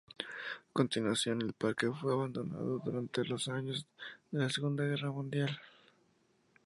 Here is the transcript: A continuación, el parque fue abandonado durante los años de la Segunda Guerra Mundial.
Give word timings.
A 0.71 0.73
continuación, 0.73 1.43
el 1.43 1.53
parque 1.53 1.91
fue 1.91 2.11
abandonado 2.13 2.81
durante 2.83 3.23
los 3.23 3.47
años 3.49 3.85
de 4.31 4.39
la 4.39 4.49
Segunda 4.49 4.83
Guerra 4.83 5.11
Mundial. 5.11 5.59